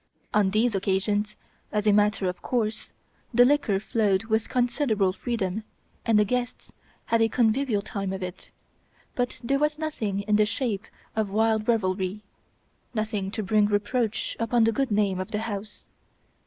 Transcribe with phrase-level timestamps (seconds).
[0.33, 1.37] On these occasions,
[1.71, 2.91] as a matter of course,
[3.31, 5.63] the liquor flowed with considerable freedom,
[6.07, 6.73] and the guests
[7.05, 8.49] had a convivial time of it;
[9.13, 12.23] but there was nothing in the shape of wild revelry
[12.95, 15.87] nothing to bring reproach upon the good name of the house.